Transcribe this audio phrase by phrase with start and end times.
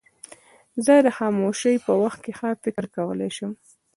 [0.85, 3.51] زه د خاموشۍ په وخت کې ښه فکر کولای شم.